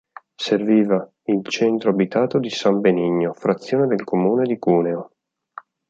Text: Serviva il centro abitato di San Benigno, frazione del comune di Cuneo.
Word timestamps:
Serviva 0.39 1.07
il 1.25 1.45
centro 1.45 1.91
abitato 1.91 2.39
di 2.39 2.49
San 2.49 2.79
Benigno, 2.79 3.33
frazione 3.33 3.85
del 3.85 4.03
comune 4.03 4.45
di 4.45 4.57
Cuneo. 4.57 5.11